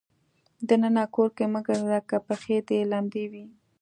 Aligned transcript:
د 0.67 0.69
ننه 0.81 1.03
کور 1.15 1.29
کې 1.37 1.45
مه 1.53 1.59
ګرځه 1.67 1.99
که 2.09 2.17
پښې 2.27 2.57
دې 2.67 2.79
لمدې 2.91 3.25
وي. 3.31 3.45